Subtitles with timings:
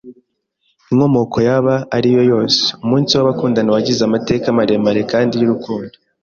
[0.91, 5.95] Inkomoko yaba ari yo yose, Umunsi w'abakundana wagize amateka maremare kandi y'urukundo.